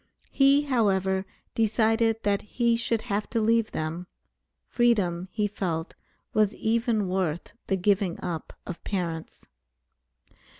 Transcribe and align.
He, 0.31 0.63
however, 0.63 1.27
decided 1.53 2.23
that 2.23 2.41
he 2.41 2.75
should 2.75 3.03
have 3.03 3.29
to 3.29 3.39
leave 3.39 3.69
them. 3.71 4.07
Freedom, 4.65 5.27
he 5.31 5.45
felt, 5.45 5.93
was 6.33 6.55
even 6.55 7.07
worth 7.07 7.53
the 7.67 7.77
giving 7.77 8.19
up 8.19 8.51
of 8.65 8.83
parents. 8.83 9.45